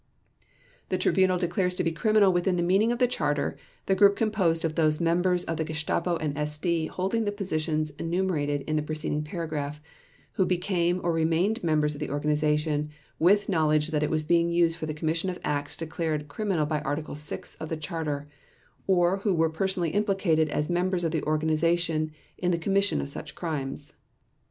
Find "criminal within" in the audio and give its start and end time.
1.91-2.55